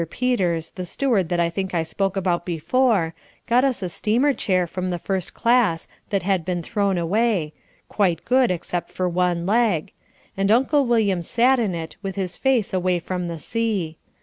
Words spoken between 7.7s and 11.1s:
quite good except for one leg, and Uncle